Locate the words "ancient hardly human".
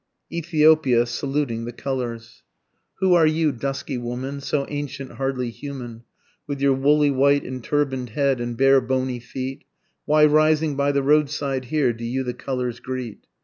4.67-6.05